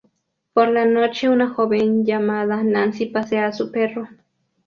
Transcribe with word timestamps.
Por 0.53 0.69
la 0.69 0.83
noche, 0.87 1.29
una 1.29 1.53
joven 1.53 2.03
llamada 2.03 2.63
Nancy 2.63 3.05
pasea 3.05 3.45
a 3.45 3.53
su 3.53 3.69
perro. 3.71 4.09